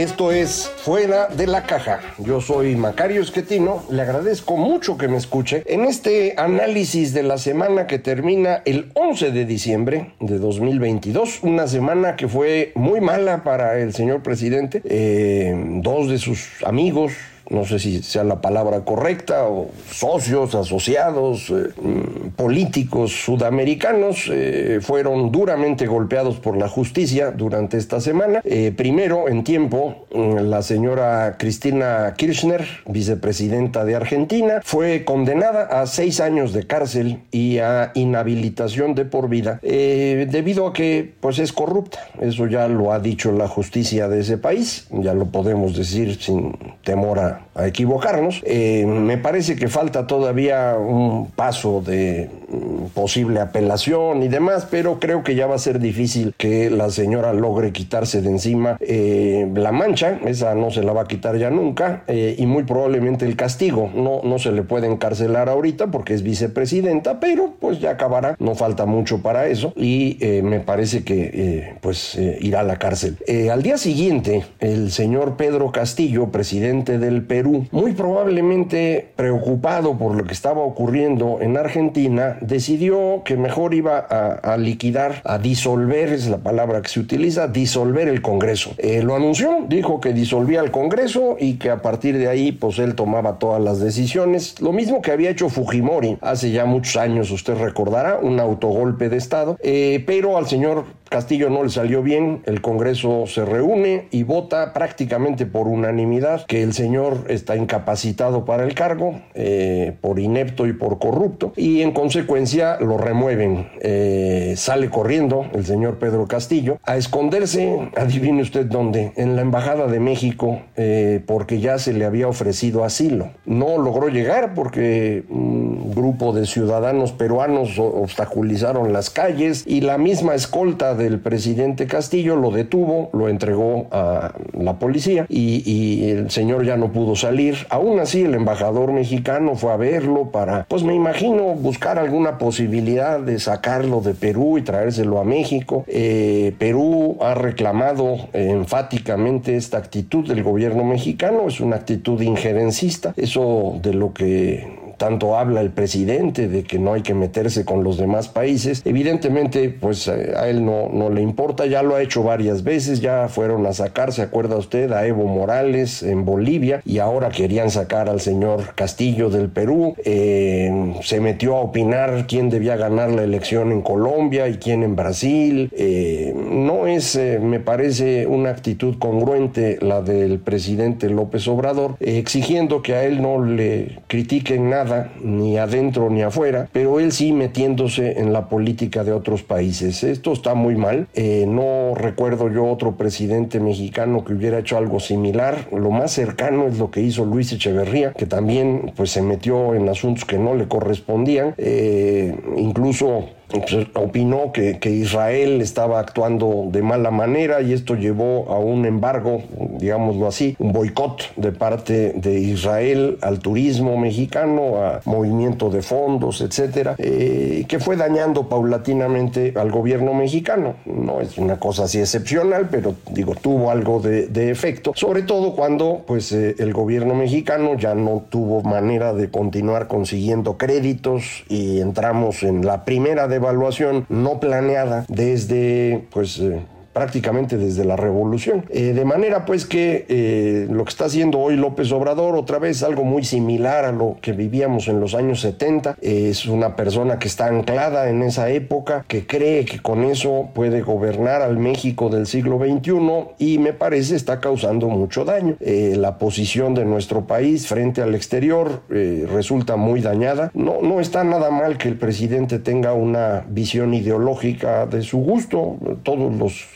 Esto 0.00 0.32
es 0.32 0.72
Fuera 0.78 1.26
de 1.26 1.46
la 1.46 1.66
Caja. 1.66 2.00
Yo 2.16 2.40
soy 2.40 2.74
Macario 2.74 3.20
Esquetino. 3.20 3.84
Le 3.90 4.00
agradezco 4.00 4.56
mucho 4.56 4.96
que 4.96 5.08
me 5.08 5.18
escuche 5.18 5.62
en 5.66 5.84
este 5.84 6.32
análisis 6.38 7.12
de 7.12 7.22
la 7.22 7.36
semana 7.36 7.86
que 7.86 7.98
termina 7.98 8.62
el 8.64 8.90
11 8.94 9.30
de 9.30 9.44
diciembre 9.44 10.14
de 10.18 10.38
2022. 10.38 11.40
Una 11.42 11.68
semana 11.68 12.16
que 12.16 12.28
fue 12.28 12.72
muy 12.76 13.02
mala 13.02 13.44
para 13.44 13.78
el 13.78 13.92
señor 13.92 14.22
presidente. 14.22 14.80
Eh, 14.86 15.54
dos 15.82 16.08
de 16.08 16.16
sus 16.16 16.48
amigos 16.64 17.12
no 17.50 17.64
sé 17.64 17.78
si 17.80 18.02
sea 18.02 18.24
la 18.24 18.40
palabra 18.40 18.84
correcta, 18.84 19.48
o 19.48 19.70
socios, 19.90 20.54
asociados, 20.54 21.50
eh, 21.50 21.70
mm, 21.80 22.28
políticos 22.36 23.12
sudamericanos, 23.24 24.30
eh, 24.32 24.78
fueron 24.80 25.32
duramente 25.32 25.86
golpeados 25.86 26.38
por 26.38 26.56
la 26.56 26.68
justicia 26.68 27.32
durante 27.32 27.76
esta 27.76 28.00
semana. 28.00 28.40
Eh, 28.44 28.72
primero, 28.74 29.28
en 29.28 29.42
tiempo, 29.42 30.06
mm, 30.14 30.36
la 30.48 30.62
señora 30.62 31.36
Cristina 31.38 32.14
Kirchner, 32.16 32.64
vicepresidenta 32.86 33.84
de 33.84 33.96
Argentina, 33.96 34.60
fue 34.62 35.04
condenada 35.04 35.64
a 35.64 35.86
seis 35.86 36.20
años 36.20 36.52
de 36.52 36.66
cárcel 36.66 37.20
y 37.32 37.58
a 37.58 37.90
inhabilitación 37.94 38.94
de 38.94 39.04
por 39.04 39.28
vida, 39.28 39.58
debido 39.62 40.68
a 40.68 40.72
que 40.72 41.12
pues, 41.20 41.38
es 41.40 41.52
corrupta. 41.52 41.98
Eso 42.20 42.46
ya 42.46 42.68
lo 42.68 42.92
ha 42.92 43.00
dicho 43.00 43.32
la 43.32 43.48
justicia 43.48 44.08
de 44.08 44.20
ese 44.20 44.38
país, 44.38 44.86
ya 44.90 45.14
lo 45.14 45.26
podemos 45.26 45.76
decir 45.76 46.20
sin 46.20 46.56
temor 46.84 47.18
a 47.18 47.39
a, 47.54 47.66
equivocarnos. 47.66 48.42
Eh, 48.44 48.84
me 48.86 49.18
parece 49.18 49.56
que 49.56 49.68
falta 49.68 50.06
todavía 50.06 50.76
un 50.78 51.30
paso 51.30 51.82
de 51.82 52.30
mm, 52.48 52.86
posible 52.94 53.40
apelación 53.40 54.22
y 54.22 54.28
demás, 54.28 54.66
pero 54.70 54.98
creo 54.98 55.22
que 55.22 55.34
ya 55.34 55.46
va 55.46 55.56
a 55.56 55.58
ser 55.58 55.78
difícil 55.78 56.34
que 56.36 56.70
la 56.70 56.90
señora 56.90 57.32
logre 57.32 57.72
quitarse 57.72 58.22
de 58.22 58.30
encima 58.30 58.76
eh, 58.80 59.48
la 59.54 59.72
mancha, 59.72 60.18
esa 60.24 60.54
no 60.54 60.70
se 60.70 60.82
la 60.82 60.92
va 60.92 61.02
a 61.02 61.06
quitar 61.06 61.36
ya 61.36 61.50
nunca, 61.50 62.04
eh, 62.06 62.34
y 62.38 62.46
muy 62.46 62.64
probablemente 62.64 63.24
el 63.24 63.36
castigo. 63.36 63.90
No, 63.94 64.20
no 64.24 64.38
se 64.38 64.52
le 64.52 64.62
puede 64.62 64.86
encarcelar 64.86 65.48
ahorita 65.48 65.88
porque 65.88 66.14
es 66.14 66.22
vicepresidenta, 66.22 67.20
pero 67.20 67.54
pues 67.60 67.80
ya 67.80 67.90
acabará, 67.90 68.36
no 68.38 68.54
falta 68.54 68.86
mucho 68.86 69.22
para 69.22 69.46
eso, 69.46 69.72
y 69.76 70.18
me 70.42 70.60
parece 70.60 71.04
que 71.04 71.74
pues 71.80 72.18
irá 72.40 72.60
a 72.60 72.62
la 72.62 72.78
cárcel. 72.78 73.16
al 73.50 73.62
día 73.62 73.78
siguiente, 73.78 74.44
el 74.60 74.90
señor 74.90 75.36
Pedro 75.36 75.72
Castillo, 75.72 76.30
presidente 76.30 76.98
del 76.98 77.22
Perú, 77.30 77.64
muy 77.70 77.92
probablemente 77.92 79.12
preocupado 79.14 79.96
por 79.96 80.16
lo 80.16 80.24
que 80.24 80.32
estaba 80.32 80.62
ocurriendo 80.62 81.38
en 81.40 81.56
Argentina, 81.56 82.36
decidió 82.40 83.22
que 83.24 83.36
mejor 83.36 83.72
iba 83.72 83.98
a, 84.00 84.56
liquidar, 84.56 85.22
a 85.24 85.38
disolver, 85.38 86.12
es 86.12 86.26
la 86.26 86.38
palabra 86.38 86.82
que 86.82 86.88
se 86.88 86.98
utiliza, 86.98 87.46
disolver 87.46 88.08
el 88.08 88.20
Congreso. 88.20 88.72
Eh, 88.78 89.04
lo 89.04 89.14
anunció, 89.14 89.64
dijo 89.68 90.00
que 90.00 90.12
disolvía 90.12 90.58
el 90.58 90.72
Congreso 90.72 91.36
y 91.38 91.54
que 91.54 91.70
a 91.70 91.82
partir 91.82 92.18
de 92.18 92.26
ahí, 92.26 92.50
pues 92.50 92.80
él 92.80 92.96
tomaba 92.96 93.38
todas 93.38 93.62
las 93.62 93.78
decisiones. 93.78 94.60
Lo 94.60 94.72
mismo 94.72 95.00
que 95.00 95.12
había 95.12 95.30
hecho 95.30 95.48
Fujimori 95.48 96.18
hace 96.22 96.50
ya 96.50 96.64
muchos 96.64 96.96
años, 96.96 97.30
usted 97.30 97.54
recordará, 97.54 98.18
un 98.20 98.40
autogolpe 98.40 99.08
de 99.08 99.18
Estado, 99.18 99.56
eh, 99.62 100.02
pero 100.04 100.36
al 100.36 100.48
señor 100.48 100.84
Castillo 101.10 101.50
no 101.50 101.64
le 101.64 101.70
salió 101.70 102.04
bien, 102.04 102.40
el 102.46 102.60
Congreso 102.60 103.24
se 103.26 103.44
reúne 103.44 104.06
y 104.12 104.22
vota 104.22 104.72
prácticamente 104.72 105.44
por 105.44 105.66
unanimidad 105.66 106.46
que 106.46 106.62
el 106.62 106.72
señor 106.72 107.24
está 107.26 107.56
incapacitado 107.56 108.44
para 108.44 108.62
el 108.62 108.76
cargo, 108.76 109.20
eh, 109.34 109.96
por 110.00 110.20
inepto 110.20 110.68
y 110.68 110.72
por 110.72 111.00
corrupto, 111.00 111.52
y 111.56 111.82
en 111.82 111.90
consecuencia 111.90 112.78
lo 112.78 112.96
remueven. 112.96 113.68
Eh, 113.80 114.54
sale 114.56 114.88
corriendo 114.88 115.46
el 115.52 115.66
señor 115.66 115.98
Pedro 115.98 116.28
Castillo 116.28 116.78
a 116.84 116.96
esconderse, 116.96 117.90
adivine 117.96 118.42
usted 118.42 118.66
dónde, 118.66 119.12
en 119.16 119.34
la 119.34 119.42
Embajada 119.42 119.88
de 119.88 119.98
México, 119.98 120.60
eh, 120.76 121.20
porque 121.26 121.58
ya 121.58 121.78
se 121.78 121.92
le 121.92 122.04
había 122.04 122.28
ofrecido 122.28 122.84
asilo. 122.84 123.30
No 123.46 123.78
logró 123.78 124.10
llegar 124.10 124.54
porque 124.54 125.24
un 125.28 125.92
grupo 125.92 126.32
de 126.32 126.46
ciudadanos 126.46 127.10
peruanos 127.10 127.80
obstaculizaron 127.80 128.92
las 128.92 129.10
calles 129.10 129.64
y 129.66 129.80
la 129.80 129.98
misma 129.98 130.36
escolta 130.36 130.94
del 131.00 131.18
presidente 131.18 131.86
Castillo, 131.86 132.36
lo 132.36 132.50
detuvo, 132.50 133.10
lo 133.12 133.28
entregó 133.28 133.88
a 133.90 134.34
la 134.52 134.78
policía 134.78 135.26
y, 135.28 136.10
el 136.10 136.30
señor 136.30 136.64
ya 136.64 136.76
no 136.76 136.92
pudo 136.92 137.16
salir. 137.16 137.66
Aún 137.70 137.98
así, 138.00 138.22
el 138.22 138.34
embajador 138.34 138.92
mexicano 138.92 139.54
fue 139.54 139.72
a 139.72 139.76
verlo 139.76 140.30
para, 140.30 140.64
pues 140.68 140.84
me 140.84 140.94
imagino, 140.94 141.54
buscar 141.54 141.98
alguna 141.98 142.38
posibilidad 142.38 143.20
de 143.20 143.38
sacarlo 143.38 144.00
de 144.00 144.14
Perú 144.14 144.58
y 144.58 144.62
traérselo 144.62 145.18
a 145.18 145.24
México. 145.24 145.84
Eh, 145.88 146.54
Perú 146.58 147.16
ha 147.20 147.34
reclamado 147.34 148.16
enfáticamente 148.32 149.56
esta 149.56 149.78
actitud 149.78 150.28
del 150.28 150.42
gobierno 150.42 150.84
mexicano, 150.84 151.48
es 151.48 151.60
una 151.60 151.76
actitud 151.76 152.20
injerencista, 152.20 153.14
eso 153.16 153.78
de 153.82 153.94
lo 153.94 154.12
que 154.12 154.79
tanto 155.00 155.38
habla 155.38 155.62
el 155.62 155.70
presidente 155.70 156.46
de 156.46 156.62
que 156.62 156.78
no 156.78 156.92
hay 156.92 157.00
que 157.00 157.14
meterse 157.14 157.64
con 157.64 157.82
los 157.82 157.96
demás 157.96 158.28
países. 158.28 158.82
Evidentemente, 158.84 159.70
pues 159.70 160.06
eh, 160.08 160.34
a 160.36 160.46
él 160.50 160.62
no, 160.62 160.90
no 160.92 161.08
le 161.08 161.22
importa, 161.22 161.64
ya 161.64 161.82
lo 161.82 161.94
ha 161.94 162.02
hecho 162.02 162.22
varias 162.22 162.64
veces, 162.64 163.00
ya 163.00 163.28
fueron 163.28 163.64
a 163.64 163.72
sacar, 163.72 164.12
¿se 164.12 164.20
acuerda 164.20 164.58
usted? 164.58 164.92
A 164.92 165.06
Evo 165.06 165.24
Morales 165.24 166.02
en 166.02 166.26
Bolivia 166.26 166.82
y 166.84 166.98
ahora 166.98 167.30
querían 167.30 167.70
sacar 167.70 168.10
al 168.10 168.20
señor 168.20 168.74
Castillo 168.74 169.30
del 169.30 169.48
Perú. 169.48 169.94
Eh, 170.04 170.92
se 171.02 171.18
metió 171.20 171.56
a 171.56 171.60
opinar 171.60 172.26
quién 172.28 172.50
debía 172.50 172.76
ganar 172.76 173.10
la 173.10 173.22
elección 173.22 173.72
en 173.72 173.80
Colombia 173.80 174.48
y 174.48 174.58
quién 174.58 174.82
en 174.82 174.96
Brasil. 174.96 175.70
Eh, 175.72 176.34
no 176.36 176.86
es, 176.86 177.18
me 177.40 177.58
parece, 177.58 178.26
una 178.26 178.50
actitud 178.50 178.98
congruente 178.98 179.78
la 179.80 180.02
del 180.02 180.40
presidente 180.40 181.08
López 181.08 181.48
Obrador, 181.48 181.96
exigiendo 182.00 182.82
que 182.82 182.96
a 182.96 183.04
él 183.04 183.22
no 183.22 183.42
le 183.42 184.00
critiquen 184.06 184.68
nada 184.68 184.89
ni 185.22 185.58
adentro 185.58 186.10
ni 186.10 186.22
afuera, 186.22 186.68
pero 186.72 187.00
él 187.00 187.12
sí 187.12 187.32
metiéndose 187.32 188.20
en 188.20 188.32
la 188.32 188.48
política 188.48 189.04
de 189.04 189.12
otros 189.12 189.42
países. 189.42 190.04
Esto 190.04 190.32
está 190.32 190.54
muy 190.54 190.76
mal. 190.76 191.06
Eh, 191.14 191.44
no 191.46 191.94
recuerdo 191.94 192.50
yo 192.50 192.66
otro 192.66 192.96
presidente 192.96 193.60
mexicano 193.60 194.24
que 194.24 194.34
hubiera 194.34 194.58
hecho 194.58 194.76
algo 194.76 195.00
similar. 195.00 195.68
Lo 195.72 195.90
más 195.90 196.12
cercano 196.12 196.66
es 196.66 196.78
lo 196.78 196.90
que 196.90 197.00
hizo 197.00 197.24
Luis 197.24 197.52
Echeverría, 197.52 198.12
que 198.12 198.26
también 198.26 198.92
pues 198.96 199.10
se 199.10 199.22
metió 199.22 199.74
en 199.74 199.88
asuntos 199.88 200.24
que 200.24 200.38
no 200.38 200.54
le 200.54 200.68
correspondían. 200.68 201.54
Eh, 201.58 202.34
incluso 202.56 203.24
pues, 203.50 203.86
opinó 203.94 204.52
que, 204.52 204.78
Israel 204.90 205.60
estaba 205.60 206.00
actuando 206.00 206.68
de 206.70 206.82
mala 206.82 207.10
manera 207.10 207.62
y 207.62 207.72
esto 207.72 207.94
llevó 207.94 208.50
a 208.50 208.58
un 208.58 208.86
embargo, 208.86 209.42
digámoslo 209.78 210.26
así, 210.26 210.56
un 210.58 210.72
boicot 210.72 211.34
de 211.36 211.52
parte 211.52 212.12
de 212.14 212.40
Israel 212.40 213.18
al 213.22 213.38
turismo 213.38 213.96
mexicano, 213.96 214.82
a 214.82 215.00
movimiento 215.04 215.70
de 215.70 215.82
fondos, 215.82 216.40
etcétera, 216.40 216.96
eh, 216.98 217.64
que 217.68 217.78
fue 217.78 217.96
dañando 217.96 218.48
paulatinamente 218.48 219.54
al 219.56 219.70
gobierno 219.70 220.12
mexicano. 220.12 220.74
No 220.84 221.20
es 221.20 221.38
una 221.38 221.58
cosa 221.58 221.84
así 221.84 221.98
excepcional, 221.98 222.68
pero 222.70 222.94
digo, 223.10 223.34
tuvo 223.34 223.70
algo 223.70 224.00
de, 224.00 224.50
efecto, 224.50 224.92
sobre 224.96 225.22
todo 225.22 225.54
cuando 225.54 226.02
pues 226.06 226.32
eh, 226.32 226.56
el 226.58 226.72
gobierno 226.72 227.14
mexicano 227.14 227.76
ya 227.76 227.94
no 227.94 228.24
tuvo 228.28 228.62
manera 228.62 229.12
de 229.12 229.30
continuar 229.30 229.86
consiguiendo 229.86 230.56
créditos 230.56 231.44
y 231.48 231.80
entramos 231.80 232.42
en 232.42 232.64
la 232.64 232.84
primera 232.84 233.28
de 233.28 233.38
evaluación 233.40 234.06
no 234.08 234.38
planeada 234.40 235.04
desde 235.08 236.06
pues 236.10 236.38
eh, 236.38 236.60
prácticamente 236.92 237.56
desde 237.56 237.84
la 237.84 237.96
revolución. 237.96 238.64
Eh, 238.70 238.92
de 238.92 239.04
manera 239.04 239.44
pues 239.44 239.64
que 239.64 240.06
eh, 240.08 240.66
lo 240.70 240.84
que 240.84 240.90
está 240.90 241.04
haciendo 241.04 241.38
hoy 241.38 241.56
López 241.56 241.92
Obrador, 241.92 242.34
otra 242.34 242.58
vez 242.58 242.82
algo 242.82 243.04
muy 243.04 243.24
similar 243.24 243.84
a 243.84 243.92
lo 243.92 244.16
que 244.20 244.32
vivíamos 244.32 244.88
en 244.88 245.00
los 245.00 245.14
años 245.14 245.40
70, 245.40 245.96
es 246.00 246.46
una 246.46 246.76
persona 246.76 247.18
que 247.18 247.28
está 247.28 247.46
anclada 247.46 248.10
en 248.10 248.22
esa 248.22 248.50
época, 248.50 249.04
que 249.06 249.26
cree 249.26 249.64
que 249.64 249.78
con 249.78 250.02
eso 250.04 250.48
puede 250.52 250.82
gobernar 250.82 251.42
al 251.42 251.58
México 251.58 252.08
del 252.08 252.26
siglo 252.26 252.58
XXI 252.58 253.00
y 253.38 253.58
me 253.58 253.72
parece 253.72 254.16
está 254.16 254.40
causando 254.40 254.88
mucho 254.88 255.24
daño. 255.24 255.56
Eh, 255.60 255.94
la 255.96 256.18
posición 256.18 256.74
de 256.74 256.84
nuestro 256.84 257.26
país 257.26 257.66
frente 257.66 258.02
al 258.02 258.14
exterior 258.14 258.82
resulta 258.88 259.76
muy 259.76 260.00
dañada. 260.00 260.50
No, 260.54 260.80
no 260.82 261.00
está 261.00 261.22
nada 261.24 261.50
mal 261.50 261.78
que 261.78 261.88
el 261.88 261.96
presidente 261.96 262.58
tenga 262.58 262.92
una 262.92 263.44
visión 263.48 263.94
ideológica 263.94 264.86
de 264.86 265.02
su 265.02 265.18
gusto, 265.18 265.76
todos 266.02 266.34
los 266.34 266.70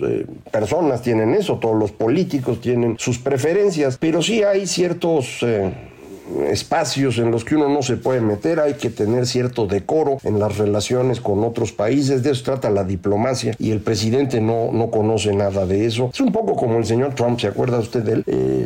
personas 0.50 1.02
tienen 1.02 1.34
eso, 1.34 1.58
todos 1.58 1.78
los 1.78 1.92
políticos 1.92 2.60
tienen 2.60 2.96
sus 2.98 3.18
preferencias, 3.18 3.98
pero 3.98 4.22
sí 4.22 4.42
hay 4.42 4.66
ciertos... 4.66 5.42
Eh, 5.42 5.72
espacios 6.50 7.18
en 7.18 7.30
los 7.30 7.44
que 7.44 7.56
uno 7.56 7.68
no 7.68 7.82
se 7.82 7.96
puede 7.96 8.20
meter, 8.20 8.60
hay 8.60 8.74
que 8.74 8.90
tener 8.90 9.26
cierto 9.26 9.66
decoro 9.66 10.18
en 10.24 10.38
las 10.38 10.56
relaciones 10.58 11.20
con 11.20 11.44
otros 11.44 11.72
países, 11.72 12.22
de 12.22 12.30
eso 12.30 12.44
trata 12.44 12.70
la 12.70 12.84
diplomacia 12.84 13.54
y 13.58 13.70
el 13.70 13.80
presidente 13.80 14.40
no, 14.40 14.72
no 14.72 14.90
conoce 14.90 15.34
nada 15.34 15.66
de 15.66 15.86
eso. 15.86 16.10
Es 16.12 16.20
un 16.20 16.32
poco 16.32 16.56
como 16.56 16.78
el 16.78 16.86
señor 16.86 17.14
Trump, 17.14 17.38
¿se 17.40 17.48
acuerda 17.48 17.78
usted 17.78 18.02
de 18.02 18.12
él? 18.12 18.24
Eh, 18.26 18.63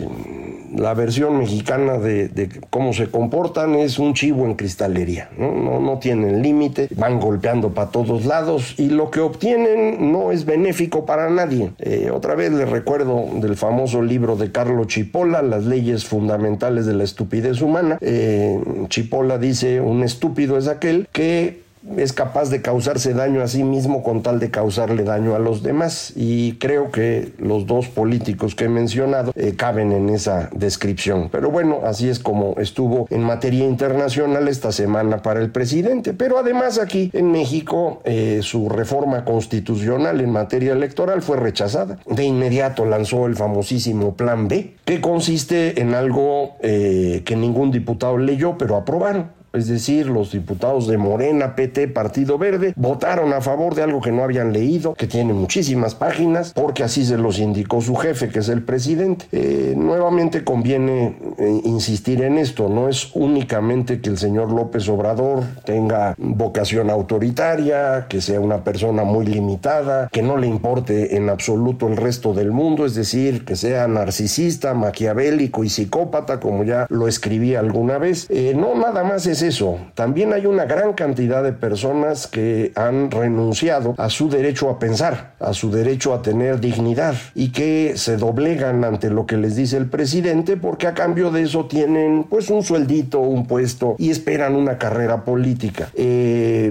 la 0.78 0.94
versión 0.94 1.38
mexicana 1.38 1.98
de, 1.98 2.48
cómo 2.70 2.92
se 2.92 3.08
comportan 3.08 3.74
es 3.74 3.98
un 3.98 4.14
chivo 4.14 4.46
en 4.46 4.54
cristalería, 4.54 5.30
no, 5.36 5.98
tienen 6.00 6.42
límite, 6.42 6.88
van 6.94 7.18
golpeando 7.18 7.70
para 7.70 7.90
todos 7.90 8.24
lados 8.24 8.74
y 8.78 8.90
lo 8.90 9.10
que 9.10 9.20
obtienen 9.20 10.12
no 10.12 10.30
es 10.30 10.44
benéfico 10.44 11.04
para 11.04 11.28
nadie. 11.28 11.72
Eh, 11.78 12.10
otra 12.12 12.34
vez 12.34 12.52
les 12.52 12.68
recuerdo 12.68 13.26
del 13.34 13.56
famoso 13.56 14.02
libro 14.02 14.36
de 14.36 14.52
Carlo 14.52 14.84
Chipola, 14.84 15.42
Las 15.42 15.64
leyes 15.64 16.04
fundamentales 16.04 16.86
de 16.86 16.94
la 16.94 17.04
estupidez 17.04 17.60
humana. 17.60 17.98
Eh, 18.00 18.60
Chipola 18.88 19.38
dice, 19.38 19.80
un 19.80 20.04
estúpido 20.04 20.56
es 20.56 20.68
aquel 20.68 21.08
que 21.12 21.67
es 21.96 22.12
capaz 22.12 22.50
de 22.50 22.62
causarse 22.62 23.14
daño 23.14 23.42
a 23.42 23.48
sí 23.48 23.64
mismo 23.64 24.02
con 24.02 24.22
tal 24.22 24.38
de 24.40 24.50
causarle 24.50 25.04
daño 25.04 25.34
a 25.34 25.38
los 25.38 25.62
demás. 25.62 26.12
Y 26.16 26.54
creo 26.54 26.90
que 26.90 27.32
los 27.38 27.66
dos 27.66 27.88
políticos 27.88 28.54
que 28.54 28.64
he 28.64 28.68
mencionado 28.68 29.32
eh, 29.34 29.54
caben 29.56 29.92
en 29.92 30.08
esa 30.08 30.50
descripción. 30.52 31.28
Pero 31.30 31.50
bueno, 31.50 31.80
así 31.84 32.08
es 32.08 32.18
como 32.18 32.54
estuvo 32.58 33.06
en 33.10 33.22
materia 33.22 33.64
internacional 33.64 34.48
esta 34.48 34.72
semana 34.72 35.22
para 35.22 35.40
el 35.40 35.50
presidente. 35.50 36.14
Pero 36.14 36.38
además 36.38 36.78
aquí 36.78 37.10
en 37.12 37.30
México 37.30 38.00
eh, 38.04 38.40
su 38.42 38.68
reforma 38.68 39.24
constitucional 39.24 40.20
en 40.20 40.30
materia 40.30 40.72
electoral 40.72 41.22
fue 41.22 41.36
rechazada. 41.36 41.98
De 42.06 42.24
inmediato 42.24 42.84
lanzó 42.84 43.26
el 43.26 43.36
famosísimo 43.36 44.14
Plan 44.14 44.48
B, 44.48 44.74
que 44.84 45.00
consiste 45.00 45.80
en 45.80 45.94
algo 45.94 46.56
eh, 46.60 47.22
que 47.24 47.36
ningún 47.36 47.70
diputado 47.70 48.18
leyó, 48.18 48.56
pero 48.58 48.76
aprobaron 48.76 49.37
es 49.52 49.68
decir, 49.68 50.06
los 50.06 50.32
diputados 50.32 50.86
de 50.86 50.98
Morena, 50.98 51.54
PT, 51.54 51.88
Partido 51.88 52.38
Verde, 52.38 52.72
votaron 52.76 53.32
a 53.32 53.40
favor 53.40 53.74
de 53.74 53.82
algo 53.82 54.00
que 54.00 54.12
no 54.12 54.22
habían 54.22 54.52
leído, 54.52 54.94
que 54.94 55.06
tiene 55.06 55.32
muchísimas 55.32 55.94
páginas, 55.94 56.52
porque 56.52 56.82
así 56.82 57.04
se 57.04 57.16
los 57.16 57.38
indicó 57.38 57.80
su 57.80 57.94
jefe, 57.96 58.28
que 58.28 58.40
es 58.40 58.48
el 58.48 58.62
presidente. 58.62 59.26
Eh, 59.32 59.74
nuevamente 59.76 60.44
conviene 60.44 61.16
eh, 61.38 61.60
insistir 61.64 62.22
en 62.22 62.38
esto, 62.38 62.68
no 62.68 62.88
es 62.88 63.10
únicamente 63.14 64.00
que 64.00 64.10
el 64.10 64.18
señor 64.18 64.52
López 64.52 64.88
Obrador 64.88 65.44
tenga 65.64 66.14
vocación 66.18 66.90
autoritaria, 66.90 68.06
que 68.08 68.20
sea 68.20 68.40
una 68.40 68.64
persona 68.64 69.04
muy 69.04 69.26
limitada, 69.26 70.08
que 70.12 70.22
no 70.22 70.36
le 70.36 70.46
importe 70.46 71.16
en 71.16 71.28
absoluto 71.28 71.88
el 71.88 71.96
resto 71.96 72.34
del 72.34 72.52
mundo, 72.52 72.84
es 72.84 72.94
decir, 72.94 73.44
que 73.44 73.56
sea 73.56 73.88
narcisista, 73.88 74.74
maquiavélico 74.74 75.64
y 75.64 75.68
psicópata, 75.68 76.40
como 76.40 76.64
ya 76.64 76.86
lo 76.90 77.08
escribí 77.08 77.54
alguna 77.54 77.98
vez. 77.98 78.26
Eh, 78.30 78.54
no, 78.56 78.74
nada 78.74 79.04
más 79.04 79.26
es 79.26 79.37
eso, 79.42 79.78
también 79.94 80.32
hay 80.32 80.46
una 80.46 80.64
gran 80.64 80.92
cantidad 80.92 81.42
de 81.42 81.52
personas 81.52 82.26
que 82.26 82.72
han 82.74 83.10
renunciado 83.10 83.94
a 83.98 84.10
su 84.10 84.28
derecho 84.28 84.70
a 84.70 84.78
pensar, 84.78 85.34
a 85.40 85.52
su 85.52 85.70
derecho 85.70 86.14
a 86.14 86.22
tener 86.22 86.60
dignidad 86.60 87.14
y 87.34 87.50
que 87.50 87.94
se 87.96 88.16
doblegan 88.16 88.84
ante 88.84 89.10
lo 89.10 89.26
que 89.26 89.36
les 89.36 89.56
dice 89.56 89.76
el 89.76 89.86
presidente 89.86 90.56
porque 90.56 90.86
a 90.86 90.94
cambio 90.94 91.30
de 91.30 91.42
eso 91.42 91.66
tienen 91.66 92.24
pues 92.28 92.50
un 92.50 92.62
sueldito, 92.62 93.20
un 93.20 93.46
puesto 93.46 93.96
y 93.98 94.10
esperan 94.10 94.54
una 94.54 94.78
carrera 94.78 95.24
política. 95.24 95.90
Eh, 95.94 96.70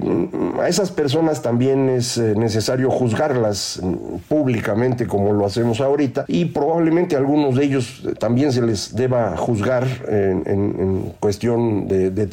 a 0.61 0.67
esas 0.67 0.91
personas 0.91 1.41
también 1.41 1.89
es 1.89 2.17
eh, 2.17 2.33
necesario 2.35 2.89
juzgarlas 2.89 3.81
públicamente 4.27 5.07
como 5.07 5.33
lo 5.33 5.45
hacemos 5.45 5.81
ahorita 5.81 6.25
y 6.27 6.45
probablemente 6.45 7.15
a 7.15 7.19
algunos 7.19 7.55
de 7.55 7.65
ellos 7.65 8.03
también 8.19 8.51
se 8.51 8.61
les 8.61 8.95
deba 8.95 9.35
juzgar 9.37 9.85
en, 10.07 11.13
cuestión 11.19 11.87
de, 11.87 12.11
de 12.11 12.27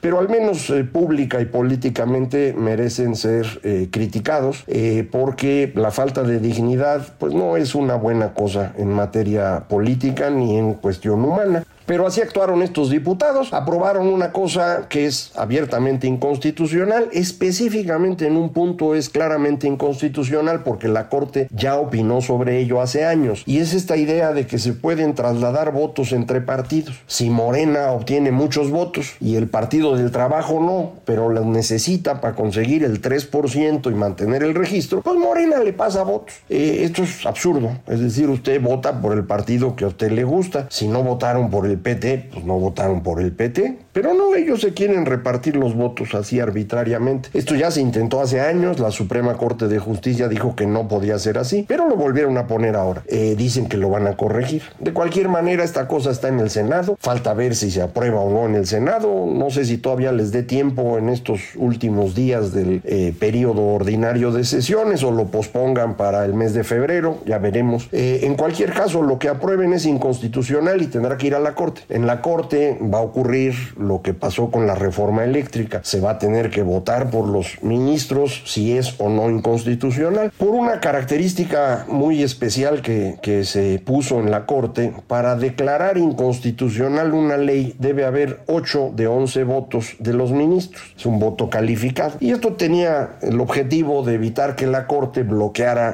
pero 0.00 0.18
al 0.18 0.28
menos 0.28 0.70
eh, 0.70 0.84
pública 0.84 1.40
y 1.40 1.46
políticamente 1.46 2.54
merecen 2.56 3.16
ser 3.16 3.60
eh, 3.62 3.88
criticados 3.90 4.64
eh, 4.66 5.06
porque 5.10 5.72
la 5.74 5.90
falta 5.90 6.22
de 6.22 6.40
dignidad 6.40 7.14
pues 7.18 7.34
no 7.34 7.56
es 7.56 7.74
una 7.74 7.96
buena 7.96 8.34
cosa 8.34 8.72
en 8.76 8.92
materia 8.92 9.64
política 9.68 10.30
ni 10.30 10.56
en 10.56 10.74
cuestión 10.74 11.24
humana. 11.24 11.64
Pero 11.86 12.04
así 12.04 12.20
actuaron 12.20 12.62
estos 12.62 12.90
diputados, 12.90 13.52
aprobaron 13.52 14.08
una 14.08 14.32
cosa 14.32 14.88
que 14.88 15.06
es 15.06 15.30
abiertamente 15.36 16.08
inconstitucional, 16.08 17.08
específicamente 17.12 18.26
en 18.26 18.36
un 18.36 18.52
punto 18.52 18.96
es 18.96 19.08
claramente 19.08 19.68
inconstitucional 19.68 20.64
porque 20.64 20.88
la 20.88 21.08
Corte 21.08 21.48
ya 21.52 21.76
opinó 21.76 22.20
sobre 22.20 22.58
ello 22.58 22.80
hace 22.80 23.04
años, 23.04 23.44
y 23.46 23.58
es 23.58 23.72
esta 23.72 23.96
idea 23.96 24.32
de 24.32 24.48
que 24.48 24.58
se 24.58 24.72
pueden 24.72 25.14
trasladar 25.14 25.72
votos 25.72 26.10
entre 26.10 26.40
partidos. 26.40 26.96
Si 27.06 27.30
Morena 27.30 27.92
obtiene 27.92 28.32
muchos 28.32 28.70
votos 28.70 29.14
y 29.20 29.36
el 29.36 29.48
Partido 29.48 29.96
del 29.96 30.10
Trabajo 30.10 30.60
no, 30.60 30.94
pero 31.04 31.28
los 31.28 31.46
necesita 31.46 32.20
para 32.20 32.34
conseguir 32.34 32.82
el 32.82 33.00
3% 33.00 33.90
y 33.90 33.94
mantener 33.94 34.42
el 34.42 34.56
registro, 34.56 35.02
pues 35.02 35.16
Morena 35.16 35.58
le 35.58 35.72
pasa 35.72 36.02
votos. 36.02 36.34
Eh, 36.48 36.80
esto 36.82 37.04
es 37.04 37.24
absurdo, 37.24 37.78
es 37.86 38.00
decir, 38.00 38.28
usted 38.28 38.60
vota 38.60 39.00
por 39.00 39.12
el 39.12 39.24
partido 39.24 39.76
que 39.76 39.84
a 39.84 39.88
usted 39.88 40.10
le 40.10 40.24
gusta, 40.24 40.66
si 40.68 40.88
no 40.88 41.04
votaron 41.04 41.48
por 41.48 41.66
el 41.66 41.75
PT, 41.80 42.30
pues 42.32 42.44
no 42.44 42.58
votaron 42.58 43.02
por 43.02 43.20
el 43.20 43.32
PT, 43.32 43.78
pero 43.96 44.12
no, 44.12 44.34
ellos 44.34 44.60
se 44.60 44.74
quieren 44.74 45.06
repartir 45.06 45.56
los 45.56 45.74
votos 45.74 46.14
así 46.14 46.38
arbitrariamente. 46.38 47.30
Esto 47.32 47.54
ya 47.54 47.70
se 47.70 47.80
intentó 47.80 48.20
hace 48.20 48.42
años, 48.42 48.78
la 48.78 48.90
Suprema 48.90 49.38
Corte 49.38 49.68
de 49.68 49.78
Justicia 49.78 50.28
dijo 50.28 50.54
que 50.54 50.66
no 50.66 50.86
podía 50.86 51.18
ser 51.18 51.38
así, 51.38 51.64
pero 51.66 51.88
lo 51.88 51.96
volvieron 51.96 52.36
a 52.36 52.46
poner 52.46 52.76
ahora. 52.76 53.02
Eh, 53.06 53.36
dicen 53.38 53.70
que 53.70 53.78
lo 53.78 53.88
van 53.88 54.06
a 54.06 54.14
corregir. 54.14 54.60
De 54.80 54.92
cualquier 54.92 55.30
manera, 55.30 55.64
esta 55.64 55.88
cosa 55.88 56.10
está 56.10 56.28
en 56.28 56.40
el 56.40 56.50
Senado, 56.50 56.98
falta 57.00 57.32
ver 57.32 57.54
si 57.54 57.70
se 57.70 57.80
aprueba 57.80 58.20
o 58.20 58.30
no 58.30 58.44
en 58.44 58.54
el 58.54 58.66
Senado, 58.66 59.24
no 59.26 59.48
sé 59.48 59.64
si 59.64 59.78
todavía 59.78 60.12
les 60.12 60.30
dé 60.30 60.42
tiempo 60.42 60.98
en 60.98 61.08
estos 61.08 61.40
últimos 61.56 62.14
días 62.14 62.52
del 62.52 62.82
eh, 62.84 63.14
periodo 63.18 63.62
ordinario 63.62 64.30
de 64.30 64.44
sesiones 64.44 65.02
o 65.04 65.10
lo 65.10 65.28
pospongan 65.28 65.96
para 65.96 66.26
el 66.26 66.34
mes 66.34 66.52
de 66.52 66.64
febrero, 66.64 67.22
ya 67.24 67.38
veremos. 67.38 67.88
Eh, 67.92 68.20
en 68.24 68.34
cualquier 68.34 68.74
caso, 68.74 69.00
lo 69.00 69.18
que 69.18 69.30
aprueben 69.30 69.72
es 69.72 69.86
inconstitucional 69.86 70.82
y 70.82 70.86
tendrá 70.88 71.16
que 71.16 71.28
ir 71.28 71.34
a 71.34 71.40
la 71.40 71.54
Corte 71.54 71.80
en 71.88 72.06
la 72.06 72.20
Corte 72.20 72.78
va 72.82 72.98
a 72.98 73.02
ocurrir 73.02 73.54
lo 73.86 74.02
que 74.02 74.14
pasó 74.14 74.50
con 74.50 74.66
la 74.66 74.74
reforma 74.74 75.24
eléctrica. 75.24 75.80
Se 75.84 76.00
va 76.00 76.12
a 76.12 76.18
tener 76.18 76.50
que 76.50 76.62
votar 76.62 77.10
por 77.10 77.28
los 77.28 77.62
ministros 77.62 78.42
si 78.44 78.76
es 78.76 78.94
o 78.98 79.08
no 79.08 79.30
inconstitucional. 79.30 80.32
Por 80.36 80.50
una 80.50 80.80
característica 80.80 81.86
muy 81.88 82.22
especial 82.22 82.82
que, 82.82 83.16
que 83.22 83.44
se 83.44 83.78
puso 83.78 84.20
en 84.20 84.30
la 84.30 84.46
Corte, 84.46 84.92
para 85.06 85.36
declarar 85.36 85.98
inconstitucional 85.98 87.14
una 87.14 87.36
ley 87.36 87.74
debe 87.78 88.04
haber 88.04 88.40
8 88.46 88.92
de 88.94 89.06
11 89.06 89.44
votos 89.44 89.96
de 89.98 90.12
los 90.12 90.32
ministros. 90.32 90.82
Es 90.96 91.06
un 91.06 91.18
voto 91.18 91.50
calificado. 91.50 92.16
Y 92.20 92.30
esto 92.30 92.54
tenía 92.54 93.16
el 93.22 93.40
objetivo 93.40 94.02
de 94.02 94.14
evitar 94.14 94.56
que 94.56 94.66
la 94.66 94.86
Corte 94.86 95.22
bloqueara 95.22 95.90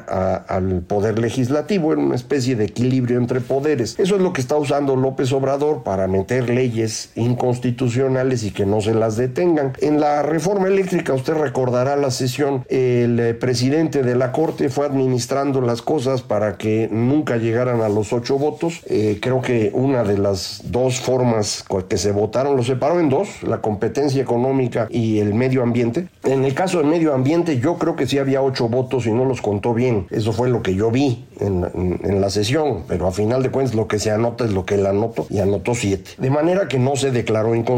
al 0.49 0.83
poder 0.83 1.19
legislativo. 1.19 1.93
Era 1.93 2.01
una 2.01 2.15
especie 2.15 2.57
de 2.57 2.65
equilibrio 2.65 3.19
entre 3.19 3.41
poderes. 3.41 3.99
Eso 3.99 4.17
es 4.17 4.23
lo 4.23 4.33
que 4.33 4.41
está 4.41 4.57
usando 4.57 4.97
López 4.97 5.33
Obrador 5.33 5.83
para 5.83 6.07
meter 6.07 6.51
leyes 6.51 7.11
inconstitucionales 7.15 7.82
y 7.83 8.51
que 8.53 8.65
no 8.65 8.81
se 8.81 8.95
las 8.95 9.17
detengan. 9.17 9.73
En 9.81 10.01
la 10.01 10.23
reforma 10.23 10.69
eléctrica, 10.69 11.13
usted 11.15 11.35
recordará 11.35 11.97
la 11.97 12.11
sesión, 12.11 12.65
el 12.69 13.19
eh, 13.19 13.35
presidente 13.35 14.03
de 14.03 14.15
la 14.15 14.33
Corte 14.33 14.69
fue 14.69 14.87
administrando 14.87 15.61
las 15.61 15.83
cosas 15.83 16.23
para 16.23 16.57
que 16.57 16.89
nunca 16.91 17.37
llegaran 17.37 17.81
a 17.81 17.89
los 17.89 18.13
ocho 18.13 18.39
votos. 18.39 18.81
Eh, 18.87 19.19
creo 19.21 19.43
que 19.43 19.71
una 19.75 20.05
de 20.05 20.19
las 20.19 20.63
dos 20.67 21.01
formas 21.01 21.65
que 21.89 21.99
se 21.99 22.13
votaron 22.13 22.57
lo 22.57 22.63
separó 22.63 23.01
en 23.01 23.09
dos, 23.09 23.43
la 23.43 23.61
competencia 23.61 24.23
económica 24.23 24.87
y 24.91 25.19
el 25.19 25.35
medio 25.35 25.63
ambiente. 25.63 26.09
En 26.25 26.45
el 26.45 26.55
caso 26.55 26.79
del 26.79 26.87
medio 26.87 27.15
ambiente, 27.15 27.59
yo 27.59 27.79
creo 27.79 27.97
que 27.97 28.07
sí 28.07 28.19
había 28.19 28.43
ocho 28.43 28.69
votos 28.69 29.07
y 29.07 29.11
no 29.11 29.25
los 29.25 29.43
contó 29.43 29.75
bien. 29.75 30.07
Eso 30.11 30.33
fue 30.33 30.49
lo 30.49 30.63
que 30.63 30.75
yo 30.75 30.91
vi 30.91 31.27
en, 31.41 32.01
en 32.03 32.21
la 32.21 32.31
sesión, 32.31 32.85
pero 32.87 33.07
a 33.09 33.13
final 33.13 33.43
de 33.43 33.51
cuentas 33.51 33.75
lo 33.75 33.89
que 33.89 33.99
se 33.99 34.11
anota 34.11 34.45
es 34.45 34.53
lo 34.53 34.65
que 34.65 34.77
él 34.77 34.87
anotó 34.87 35.27
y 35.29 35.41
anotó 35.41 35.75
siete, 35.75 36.13
de 36.19 36.31
manera 36.31 36.69
que 36.69 36.79
no 36.79 36.95
se 36.97 37.11
declaró 37.11 37.55
inconstitucional. 37.55 37.72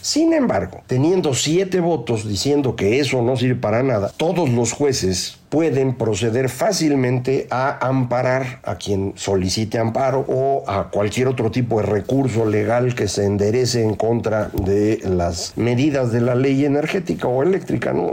Sin 0.00 0.32
embargo, 0.32 0.82
teniendo 0.86 1.34
siete 1.34 1.80
votos 1.80 2.28
diciendo 2.28 2.76
que 2.76 3.00
eso 3.00 3.22
no 3.22 3.36
sirve 3.36 3.56
para 3.56 3.82
nada, 3.82 4.12
todos 4.16 4.48
los 4.48 4.72
jueces 4.72 5.39
pueden 5.50 5.94
proceder 5.94 6.48
fácilmente 6.48 7.46
a 7.50 7.86
amparar 7.86 8.60
a 8.62 8.76
quien 8.76 9.12
solicite 9.16 9.78
amparo 9.78 10.24
o 10.28 10.64
a 10.66 10.90
cualquier 10.90 11.28
otro 11.28 11.50
tipo 11.50 11.80
de 11.80 11.86
recurso 11.86 12.46
legal 12.46 12.94
que 12.94 13.08
se 13.08 13.26
enderece 13.26 13.82
en 13.82 13.96
contra 13.96 14.50
de 14.54 15.00
las 15.04 15.52
medidas 15.56 16.12
de 16.12 16.20
la 16.20 16.34
ley 16.34 16.64
energética 16.64 17.26
o 17.26 17.42
eléctrica. 17.42 17.92
¿no? 17.92 18.12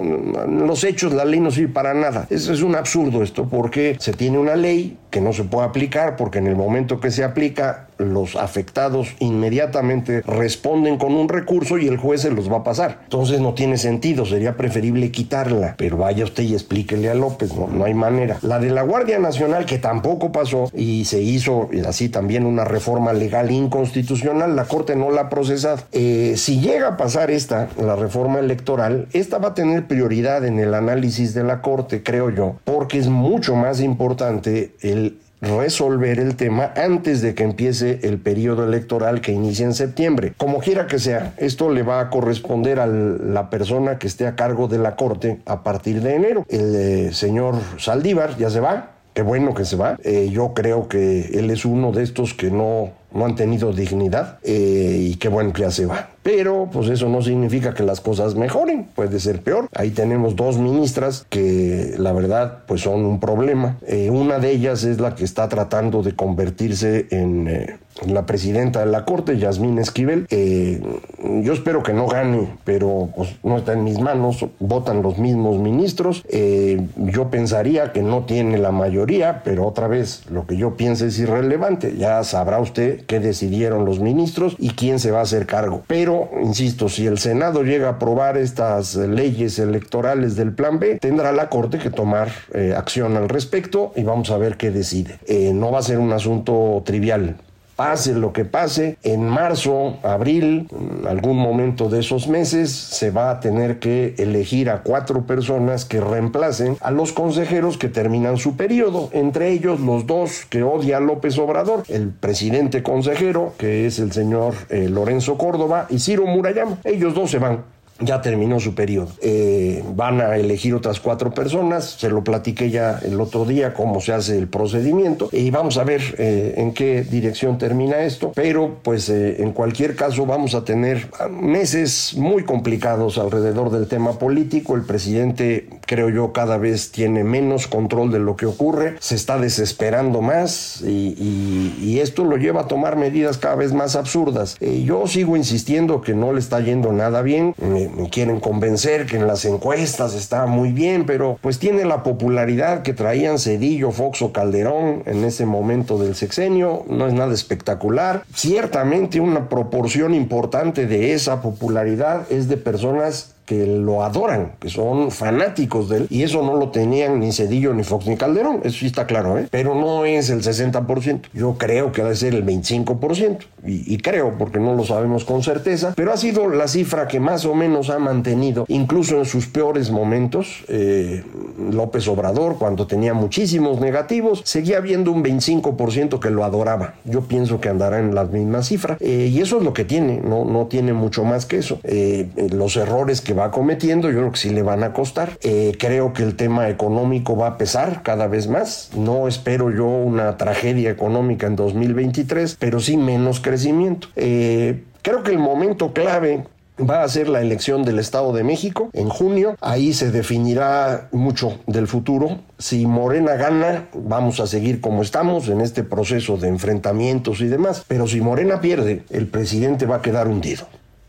Los 0.65 0.83
hechos 0.83 1.13
la 1.13 1.25
ley 1.25 1.39
no 1.39 1.51
sirve 1.51 1.73
para 1.73 1.93
nada. 1.93 2.25
Es 2.29 2.47
un 2.61 2.75
absurdo 2.75 3.21
esto 3.21 3.47
porque 3.47 3.95
se 3.99 4.13
tiene 4.13 4.39
una 4.39 4.55
ley 4.55 4.97
que 5.11 5.21
no 5.21 5.31
se 5.31 5.43
puede 5.43 5.67
aplicar 5.67 6.15
porque 6.15 6.39
en 6.39 6.47
el 6.47 6.55
momento 6.55 6.99
que 6.99 7.11
se 7.11 7.23
aplica 7.23 7.87
los 7.97 8.35
afectados 8.35 9.15
inmediatamente 9.19 10.21
responden 10.21 10.97
con 10.97 11.13
un 11.13 11.29
recurso 11.29 11.77
y 11.77 11.87
el 11.87 11.97
juez 11.97 12.21
se 12.21 12.31
los 12.31 12.51
va 12.51 12.57
a 12.57 12.63
pasar. 12.63 12.99
Entonces 13.03 13.39
no 13.41 13.53
tiene 13.53 13.77
sentido, 13.77 14.25
sería 14.25 14.55
preferible 14.57 15.11
quitarla. 15.11 15.75
Pero 15.77 15.97
vaya 15.97 16.23
usted 16.23 16.43
y 16.43 16.53
explíquele 16.53 17.09
a 17.09 17.15
López, 17.27 17.53
no, 17.55 17.67
no 17.67 17.85
hay 17.85 17.93
manera. 17.93 18.37
La 18.41 18.59
de 18.59 18.69
la 18.69 18.83
Guardia 18.83 19.19
Nacional, 19.19 19.65
que 19.65 19.79
tampoco 19.79 20.31
pasó 20.31 20.69
y 20.73 21.05
se 21.05 21.21
hizo 21.21 21.69
así 21.85 22.09
también 22.09 22.45
una 22.45 22.63
reforma 22.63 23.11
legal 23.11 23.51
inconstitucional, 23.51 24.55
la 24.55 24.65
Corte 24.65 24.95
no 24.95 25.11
la 25.11 25.21
ha 25.21 25.29
procesado. 25.29 25.79
Eh, 25.91 26.35
si 26.37 26.61
llega 26.61 26.89
a 26.89 26.97
pasar 26.97 27.29
esta, 27.31 27.67
la 27.81 27.95
reforma 27.95 28.39
electoral, 28.39 29.07
esta 29.13 29.39
va 29.39 29.49
a 29.49 29.53
tener 29.53 29.87
prioridad 29.87 30.45
en 30.45 30.59
el 30.59 30.73
análisis 30.73 31.33
de 31.33 31.43
la 31.43 31.61
Corte, 31.61 32.01
creo 32.01 32.29
yo, 32.29 32.55
porque 32.63 32.97
es 32.97 33.07
mucho 33.07 33.55
más 33.55 33.81
importante 33.81 34.73
el 34.81 35.17
resolver 35.41 36.19
el 36.19 36.35
tema 36.35 36.71
antes 36.75 37.21
de 37.21 37.35
que 37.35 37.43
empiece 37.43 37.99
el 38.03 38.17
periodo 38.19 38.63
electoral 38.65 39.21
que 39.21 39.31
inicia 39.31 39.65
en 39.65 39.73
septiembre. 39.73 40.33
Como 40.37 40.59
quiera 40.59 40.87
que 40.87 40.99
sea, 40.99 41.33
esto 41.37 41.71
le 41.71 41.83
va 41.83 41.99
a 41.99 42.09
corresponder 42.09 42.79
a 42.79 42.87
la 42.87 43.49
persona 43.49 43.99
que 43.99 44.07
esté 44.07 44.27
a 44.27 44.35
cargo 44.35 44.67
de 44.67 44.79
la 44.79 44.95
Corte 44.95 45.39
a 45.45 45.63
partir 45.63 46.01
de 46.01 46.15
enero. 46.15 46.45
El 46.49 46.75
eh, 46.75 47.13
señor 47.13 47.55
Saldívar 47.77 48.37
ya 48.37 48.49
se 48.49 48.59
va, 48.59 48.91
qué 49.13 49.21
bueno 49.21 49.53
que 49.53 49.65
se 49.65 49.75
va. 49.75 49.97
Eh, 50.03 50.29
yo 50.31 50.53
creo 50.53 50.87
que 50.87 51.39
él 51.39 51.49
es 51.51 51.65
uno 51.65 51.91
de 51.91 52.03
estos 52.03 52.33
que 52.33 52.51
no, 52.51 52.91
no 53.13 53.25
han 53.25 53.35
tenido 53.35 53.73
dignidad 53.73 54.39
eh, 54.43 54.97
y 54.99 55.15
qué 55.15 55.29
bueno 55.29 55.53
que 55.53 55.61
ya 55.61 55.71
se 55.71 55.85
va. 55.85 56.09
Pero 56.23 56.69
pues 56.71 56.89
eso 56.89 57.07
no 57.07 57.21
significa 57.21 57.73
que 57.73 57.83
las 57.83 58.01
cosas 58.01 58.35
mejoren, 58.35 58.85
puede 58.95 59.19
ser 59.19 59.41
peor. 59.41 59.69
Ahí 59.73 59.91
tenemos 59.91 60.35
dos 60.35 60.57
ministras 60.57 61.25
que 61.29 61.95
la 61.97 62.11
verdad 62.11 62.63
pues 62.67 62.81
son 62.81 63.05
un 63.05 63.19
problema. 63.19 63.77
Eh, 63.87 64.09
una 64.09 64.39
de 64.39 64.51
ellas 64.51 64.83
es 64.83 64.99
la 64.99 65.15
que 65.15 65.23
está 65.23 65.47
tratando 65.47 66.03
de 66.03 66.15
convertirse 66.15 67.07
en 67.11 67.47
eh, 67.47 67.77
la 68.05 68.25
presidenta 68.25 68.81
de 68.81 68.87
la 68.87 69.05
Corte, 69.05 69.37
Yasmín 69.37 69.79
Esquivel. 69.79 70.27
Yo 70.29 71.53
espero 71.53 71.81
que 71.81 71.93
no 71.93 72.07
gane, 72.07 72.47
pero 72.63 73.09
pues, 73.15 73.37
no 73.43 73.57
está 73.57 73.73
en 73.73 73.85
mis 73.85 73.99
manos, 73.99 74.45
votan 74.59 75.01
los 75.01 75.17
mismos 75.17 75.57
ministros. 75.57 76.23
yo 76.29 77.29
pensaría 77.31 77.93
que 77.93 78.03
no 78.03 78.25
tiene 78.25 78.57
la 78.57 78.71
mayoría, 78.71 79.41
pero 79.43 79.65
otra 79.65 79.87
vez 79.87 80.23
lo 80.29 80.45
que 80.45 80.57
yo 80.57 80.75
pienso 80.75 81.05
es 81.05 81.17
irrelevante. 81.17 81.95
Ya 81.97 82.23
sabrá 82.23 82.59
usted 82.59 82.97
qué 83.07 83.19
decidieron 83.19 83.85
los 83.85 83.99
ministros 83.99 84.55
y 84.59 84.71
quién 84.71 84.99
se 84.99 85.11
va 85.11 85.19
a 85.19 85.23
hacer 85.23 85.45
cargo. 85.45 85.83
Pero 85.87 86.29
insisto, 86.43 86.89
si 86.89 87.07
el 87.07 87.17
Senado 87.17 87.63
llega 87.63 87.87
a 87.87 87.91
aprobar 87.93 88.37
estas 88.37 88.95
leyes 88.95 89.57
electorales 89.59 90.35
del 90.35 90.53
Plan 90.53 90.79
B, 90.79 90.99
tendrá 90.99 91.31
la 91.31 91.49
Corte 91.49 91.79
que 91.79 91.89
tomar 91.89 92.29
eh, 92.53 92.73
acción 92.75 93.17
al 93.17 93.29
respecto 93.29 93.93
y 93.95 94.03
vamos 94.03 94.29
a 94.31 94.37
ver 94.37 94.57
qué 94.57 94.71
decide. 94.71 95.19
Eh, 95.27 95.51
no 95.53 95.71
va 95.71 95.79
a 95.79 95.83
ser 95.83 95.99
un 95.99 96.11
asunto 96.11 96.83
trivial 96.85 97.37
pase 97.77 98.13
lo 98.13 98.33
que 98.33 98.43
pase, 98.43 98.97
en 99.03 99.29
marzo, 99.29 99.97
abril, 100.03 100.67
algún 101.07 101.37
momento 101.37 101.89
de 101.89 101.99
esos 101.99 102.27
meses, 102.27 102.71
se 102.71 103.11
va 103.11 103.29
a 103.29 103.39
tener 103.39 103.79
que 103.79 104.15
elegir 104.17 104.69
a 104.69 104.81
cuatro 104.81 105.25
personas 105.25 105.85
que 105.85 106.01
reemplacen 106.01 106.75
a 106.81 106.91
los 106.91 107.13
consejeros 107.13 107.77
que 107.77 107.87
terminan 107.87 108.37
su 108.37 108.57
periodo, 108.57 109.09
entre 109.13 109.51
ellos 109.51 109.79
los 109.79 110.07
dos 110.07 110.45
que 110.49 110.63
odia 110.63 110.99
López 110.99 111.37
Obrador, 111.37 111.83
el 111.87 112.09
presidente 112.09 112.81
consejero, 112.81 113.53
que 113.57 113.85
es 113.85 113.99
el 113.99 114.11
señor 114.11 114.55
eh, 114.69 114.89
Lorenzo 114.89 115.37
Córdoba, 115.37 115.85
y 115.89 115.99
Ciro 115.99 116.25
Murayama. 116.25 116.79
Ellos 116.83 117.13
dos 117.13 117.29
se 117.29 117.37
van 117.37 117.76
ya 117.99 118.21
terminó 118.21 118.59
su 118.59 118.75
periodo. 118.75 119.09
Eh, 119.21 119.83
van 119.95 120.21
a 120.21 120.35
elegir 120.37 120.75
otras 120.75 120.99
cuatro 120.99 121.31
personas, 121.31 121.97
se 121.99 122.09
lo 122.09 122.23
platiqué 122.23 122.69
ya 122.69 122.99
el 123.03 123.19
otro 123.19 123.45
día 123.45 123.73
cómo 123.73 124.01
se 124.01 124.13
hace 124.13 124.37
el 124.37 124.47
procedimiento. 124.47 125.29
Y 125.31 125.49
vamos 125.51 125.77
a 125.77 125.83
ver 125.83 126.15
eh, 126.17 126.55
en 126.57 126.73
qué 126.73 127.03
dirección 127.03 127.57
termina 127.57 127.99
esto, 128.01 128.31
pero 128.35 128.77
pues 128.83 129.09
eh, 129.09 129.41
en 129.41 129.51
cualquier 129.51 129.95
caso 129.95 130.25
vamos 130.25 130.53
a 130.55 130.63
tener 130.63 131.09
meses 131.31 132.15
muy 132.15 132.43
complicados 132.43 133.17
alrededor 133.17 133.71
del 133.71 133.87
tema 133.87 134.13
político, 134.19 134.75
el 134.75 134.83
presidente 134.83 135.67
creo 135.85 136.09
yo 136.09 136.33
cada 136.33 136.57
vez 136.57 136.91
tiene 136.91 137.23
menos 137.23 137.67
control 137.67 138.11
de 138.11 138.19
lo 138.19 138.35
que 138.35 138.45
ocurre, 138.45 138.95
se 138.99 139.15
está 139.15 139.37
desesperando 139.39 140.21
más 140.21 140.81
y, 140.81 141.97
esto 141.97 142.25
lo 142.25 142.37
lleva 142.37 142.61
a 142.61 142.67
tomar 142.67 142.95
medidas 142.95 143.39
cada 143.39 143.55
vez 143.55 143.73
más 143.73 143.95
absurdas. 143.95 144.55
yo 144.59 145.07
sigo 145.07 145.35
insistiendo 145.35 146.01
que 146.01 146.13
no 146.13 146.31
le 146.31 146.39
está 146.39 146.59
yendo 146.59 146.93
nada 146.93 147.23
bien. 147.23 147.55
Me 147.57 147.86
quieren 148.11 148.39
convencer 148.39 149.05
que 149.05 149.17
en 149.17 149.27
las 149.27 149.45
encuestas 149.45 150.13
está 150.13 150.45
muy 150.45 150.71
bien, 150.71 151.05
pero 151.05 151.37
pues 151.41 151.59
tiene 151.59 151.85
la 151.85 152.03
popularidad 152.03 152.81
que 152.83 152.93
traían 152.93 153.39
Cedillo, 153.39 153.91
Fox 153.91 154.21
o 154.21 154.33
Calderón 154.33 155.03
en 155.05 155.23
ese 155.23 155.45
momento 155.45 155.97
del 155.97 156.15
sexenio, 156.15 156.83
no 156.89 157.07
es 157.07 157.13
nada 157.13 157.33
espectacular. 157.33 158.23
Ciertamente 158.33 159.19
una 159.19 159.49
proporción 159.49 160.13
importante 160.13 160.87
de 160.87 161.13
esa 161.13 161.41
popularidad 161.41 162.25
es 162.31 162.47
de 162.47 162.57
personas 162.57 163.36
que 163.47 163.65
lo 163.65 164.03
adoran, 164.03 164.51
que 164.59 164.67
son 164.67 165.09
fanáticos 165.09 165.87
de 165.87 165.99
él, 165.99 166.07
y 166.09 166.23
eso 166.23 166.43
no 166.43 166.57
lo 166.57 166.69
tenían 166.69 167.21
ni 167.21 167.31
Cedillo, 167.31 167.73
ni 167.73 167.83
Fox, 167.83 168.05
ni 168.05 168.17
Calderón, 168.17 168.59
eso 168.65 168.79
sí 168.79 168.87
está 168.87 169.07
claro, 169.07 169.39
¿eh? 169.39 169.47
pero 169.49 169.73
no 169.73 170.03
es 170.03 170.29
el 170.29 170.43
60%, 170.43 171.21
yo 171.33 171.55
creo 171.57 171.93
que 171.93 172.03
debe 172.03 172.15
ser 172.17 172.35
el 172.35 172.45
25%, 172.45 173.37
y, 173.65 173.97
creo, 173.99 174.37
porque 174.37 174.59
no 174.59 174.75
lo 174.75 174.83
sabemos 174.83 175.23
con 175.23 175.43
certeza, 175.43 175.93
pero 175.95 176.11
ha 176.11 176.17
sido 176.17 176.49
la 176.49 176.67
cifra 176.67 177.07
que 177.07 177.21
más 177.21 177.45
o 177.45 177.55
menos 177.55 177.89
ha 177.89 177.99
mantenido, 177.99 178.65
incluso 178.67 179.17
en 179.17 179.25
sus 179.25 179.47
peores 179.47 179.91
momentos, 179.91 180.65
eh, 180.67 181.23
López 181.71 182.07
Obrador, 182.09 182.57
cuando 182.57 182.85
tenía 182.85 183.13
muchísimos 183.13 183.79
negativos, 183.79 184.41
seguía 184.43 184.77
habiendo 184.77 185.13
un 185.13 185.23
25% 185.23 186.19
que 186.19 186.29
lo 186.29 186.43
adoraba, 186.43 186.95
yo 187.05 187.21
pienso 187.21 187.61
que 187.61 187.69
andará 187.69 187.99
en 187.99 188.13
la 188.13 188.25
misma 188.25 188.61
cifra, 188.61 188.97
eh, 188.99 189.29
y 189.31 189.39
eso 189.39 189.57
es 189.57 189.63
lo 189.63 189.73
que 189.73 189.85
tiene, 189.85 190.19
no, 190.21 190.43
no 190.43 190.67
tiene 190.67 190.91
mucho 190.91 191.23
más 191.23 191.45
que 191.45 191.59
eso, 191.59 191.79
eh, 191.83 192.27
los 192.51 192.75
errores 192.75 193.21
que 193.21 193.36
va 193.37 193.51
cometiendo, 193.51 194.09
yo 194.09 194.19
creo 194.19 194.31
que 194.31 194.39
sí 194.39 194.49
le 194.49 194.61
van 194.61 194.83
a 194.83 194.93
costar. 194.93 195.37
Eh, 195.41 195.75
creo 195.79 196.13
que 196.13 196.23
el 196.23 196.35
tema 196.35 196.69
económico 196.69 197.35
va 197.35 197.47
a 197.47 197.57
pesar 197.57 198.01
cada 198.03 198.27
vez 198.27 198.47
más. 198.47 198.91
No 198.95 199.27
espero 199.27 199.71
yo 199.71 199.85
una 199.85 200.37
tragedia 200.37 200.89
económica 200.89 201.47
en 201.47 201.55
2023, 201.55 202.57
pero 202.59 202.79
sí 202.79 202.97
menos 202.97 203.39
crecimiento. 203.39 204.07
Eh, 204.15 204.83
creo 205.01 205.23
que 205.23 205.31
el 205.31 205.39
momento 205.39 205.93
clave 205.93 206.45
va 206.77 207.03
a 207.03 207.09
ser 207.09 207.27
la 207.27 207.41
elección 207.41 207.83
del 207.83 207.99
Estado 207.99 208.33
de 208.33 208.43
México 208.43 208.89
en 208.93 209.09
junio. 209.09 209.55
Ahí 209.61 209.93
se 209.93 210.11
definirá 210.11 211.09
mucho 211.11 211.59
del 211.65 211.87
futuro. 211.87 212.39
Si 212.57 212.85
Morena 212.85 213.33
gana, 213.35 213.87
vamos 213.93 214.39
a 214.39 214.47
seguir 214.47 214.81
como 214.81 215.01
estamos 215.01 215.47
en 215.49 215.61
este 215.61 215.83
proceso 215.83 216.37
de 216.37 216.49
enfrentamientos 216.49 217.41
y 217.41 217.47
demás. 217.47 217.83
Pero 217.87 218.07
si 218.07 218.21
Morena 218.21 218.61
pierde, 218.61 219.03
el 219.09 219.27
presidente 219.27 219.85
va 219.85 219.97
a 219.97 220.01
quedar 220.01 220.27
hundido. 220.27 220.67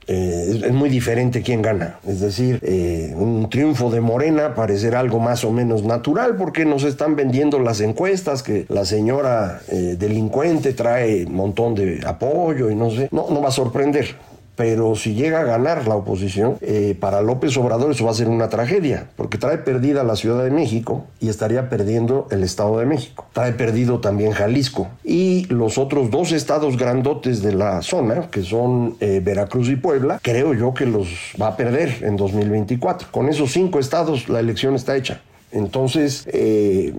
Eh, 0.08 0.62
es, 0.64 0.72
muy 0.72 0.88
diferente 0.88 1.42
quién 1.42 1.60
gana. 1.60 1.98
Es 2.06 2.20
decir, 2.20 2.60
eh, 2.62 3.12
un 3.14 3.50
triunfo 3.50 3.90
de 3.90 4.00
Morena 4.00 4.54
parecerá 4.54 5.00
algo 5.00 5.20
más 5.20 5.44
o 5.44 5.52
menos 5.52 5.82
natural 5.84 6.36
porque 6.36 6.64
nos 6.64 6.84
están 6.84 7.14
vendiendo 7.14 7.58
las 7.58 7.80
encuestas 7.80 8.42
que 8.42 8.64
la 8.70 8.86
señora 8.86 9.60
eh, 9.68 9.96
delincuente 9.98 10.72
trae 10.72 11.26
un 11.26 11.34
montón 11.34 11.74
de 11.74 12.00
apoyo 12.06 12.70
y 12.70 12.74
no 12.74 12.90
sé. 12.90 13.08
No, 13.12 13.26
no 13.30 13.42
va 13.42 13.48
a 13.48 13.52
sorprender 13.52 14.16
pero 14.58 14.96
si 14.96 15.14
llega 15.14 15.38
a 15.38 15.44
ganar 15.44 15.86
la 15.86 15.94
oposición, 15.94 16.58
eh, 16.62 16.96
para 16.98 17.22
López 17.22 17.56
Obrador 17.56 17.92
eso 17.92 18.04
va 18.04 18.10
a 18.10 18.14
ser 18.14 18.28
una 18.28 18.48
tragedia, 18.48 19.08
porque 19.14 19.38
trae 19.38 19.58
perdida 19.58 20.02
la 20.02 20.16
Ciudad 20.16 20.42
de 20.42 20.50
México 20.50 21.04
y 21.20 21.28
estaría 21.28 21.68
perdiendo 21.68 22.26
el 22.32 22.42
Estado 22.42 22.76
de 22.80 22.84
México. 22.84 23.24
Trae 23.32 23.52
perdido 23.52 24.00
también 24.00 24.32
Jalisco 24.32 24.88
y 25.04 25.44
los 25.44 25.78
otros 25.78 26.10
dos 26.10 26.32
estados 26.32 26.76
grandotes 26.76 27.40
de 27.40 27.54
la 27.54 27.82
zona, 27.82 28.30
que 28.32 28.42
son 28.42 28.96
eh, 28.98 29.20
Veracruz 29.24 29.68
y 29.68 29.76
Puebla, 29.76 30.18
creo 30.20 30.52
yo 30.54 30.74
que 30.74 30.86
los 30.86 31.06
va 31.40 31.46
a 31.46 31.56
perder 31.56 31.98
en 32.02 32.16
2024. 32.16 33.12
Con 33.12 33.28
esos 33.28 33.52
cinco 33.52 33.78
estados 33.78 34.28
la 34.28 34.40
elección 34.40 34.74
está 34.74 34.96
hecha. 34.96 35.20
Entonces, 35.52 36.28
eh, 36.32 36.92